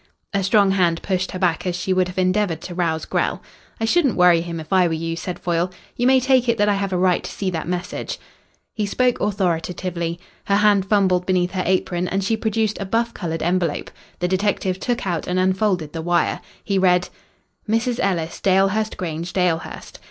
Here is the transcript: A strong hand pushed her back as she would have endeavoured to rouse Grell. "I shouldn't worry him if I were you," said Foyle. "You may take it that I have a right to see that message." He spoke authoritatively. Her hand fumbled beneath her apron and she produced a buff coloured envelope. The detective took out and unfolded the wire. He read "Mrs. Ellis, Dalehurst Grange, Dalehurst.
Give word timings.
A 0.33 0.41
strong 0.43 0.71
hand 0.71 1.03
pushed 1.03 1.29
her 1.31 1.37
back 1.37 1.67
as 1.67 1.75
she 1.75 1.93
would 1.93 2.07
have 2.07 2.17
endeavoured 2.17 2.59
to 2.61 2.73
rouse 2.73 3.05
Grell. 3.05 3.39
"I 3.79 3.85
shouldn't 3.85 4.15
worry 4.15 4.41
him 4.41 4.59
if 4.59 4.73
I 4.73 4.87
were 4.87 4.93
you," 4.95 5.15
said 5.15 5.37
Foyle. 5.37 5.69
"You 5.95 6.07
may 6.07 6.19
take 6.19 6.49
it 6.49 6.57
that 6.57 6.67
I 6.67 6.73
have 6.73 6.91
a 6.91 6.97
right 6.97 7.23
to 7.23 7.29
see 7.31 7.51
that 7.51 7.67
message." 7.67 8.17
He 8.73 8.87
spoke 8.87 9.19
authoritatively. 9.19 10.19
Her 10.45 10.55
hand 10.55 10.87
fumbled 10.87 11.27
beneath 11.27 11.51
her 11.51 11.61
apron 11.67 12.07
and 12.07 12.23
she 12.23 12.35
produced 12.35 12.79
a 12.81 12.85
buff 12.87 13.13
coloured 13.13 13.43
envelope. 13.43 13.91
The 14.17 14.27
detective 14.27 14.79
took 14.79 15.05
out 15.05 15.27
and 15.27 15.37
unfolded 15.37 15.93
the 15.93 16.01
wire. 16.01 16.41
He 16.63 16.79
read 16.79 17.09
"Mrs. 17.69 17.99
Ellis, 18.01 18.41
Dalehurst 18.41 18.97
Grange, 18.97 19.31
Dalehurst. 19.33 19.99